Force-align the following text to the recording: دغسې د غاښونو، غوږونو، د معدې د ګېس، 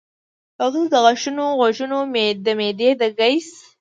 دغسې 0.59 0.83
د 0.91 0.95
غاښونو، 1.03 1.45
غوږونو، 1.59 1.99
د 2.45 2.47
معدې 2.59 2.89
د 2.99 3.01
ګېس، 3.19 3.47